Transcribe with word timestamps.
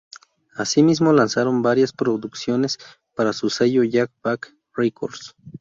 Asimismo 0.55 1.13
lanzaron 1.13 1.61
varias 1.61 1.93
producciones 1.93 2.79
para 3.13 3.33
su 3.33 3.51
sello 3.51 3.83
Jack 3.83 4.11
Back 4.23 4.47
Records. 4.75 5.35